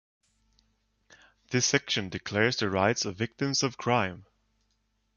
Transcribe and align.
This 1.51 1.67
section 1.67 2.09
declares 2.09 2.57
the 2.57 2.71
rights 2.71 3.05
of 3.05 3.17
victims 3.17 3.61
of 3.61 3.77
crime. 3.77 4.25